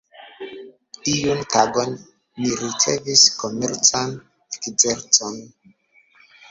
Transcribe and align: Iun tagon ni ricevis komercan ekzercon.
Iun 1.13 1.39
tagon 1.55 1.91
ni 2.39 2.49
ricevis 2.63 3.23
komercan 3.43 4.09
ekzercon. 4.55 5.35